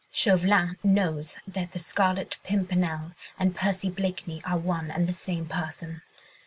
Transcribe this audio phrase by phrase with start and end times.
[0.11, 6.01] Chauvelin knows that the Scarlet Pimpernel and Percy Blakeney are one and the same person.